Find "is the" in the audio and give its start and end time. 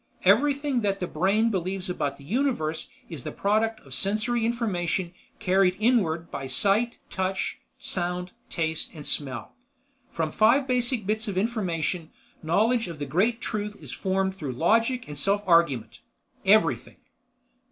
3.07-3.31